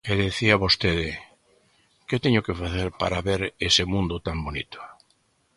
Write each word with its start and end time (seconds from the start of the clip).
E 0.09 0.13
dicía 0.23 0.61
vostede, 0.63 1.11
¿que 2.07 2.17
teño 2.23 2.41
que 2.45 2.57
facer 2.61 2.87
para 3.01 3.23
ver 3.27 3.41
ese 3.67 3.83
mundo 3.93 4.15
tan 4.27 4.37
bonito? 4.45 4.79